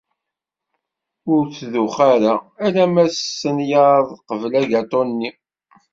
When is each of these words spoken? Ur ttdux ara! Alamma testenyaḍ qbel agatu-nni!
Ur 1.33 1.41
ttdux 1.47 1.95
ara! 2.13 2.33
Alamma 2.65 3.03
testenyaḍ 3.13 4.07
qbel 4.27 4.53
agatu-nni! 4.61 5.29